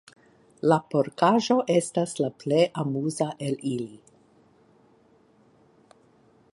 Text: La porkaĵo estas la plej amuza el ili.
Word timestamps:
La 0.71 0.77
porkaĵo 0.93 1.57
estas 1.73 2.15
la 2.21 2.29
plej 2.45 2.63
amuza 2.85 3.29
el 3.49 3.61
ili. 3.73 4.01